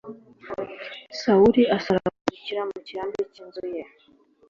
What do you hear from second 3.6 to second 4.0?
ye.